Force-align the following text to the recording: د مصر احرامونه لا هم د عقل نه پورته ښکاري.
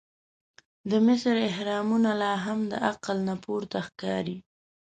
د 0.89 0.91
مصر 1.07 1.35
احرامونه 1.49 2.11
لا 2.21 2.33
هم 2.45 2.59
د 2.71 2.73
عقل 2.89 3.17
نه 3.27 3.35
پورته 3.43 3.77
ښکاري. 3.87 4.37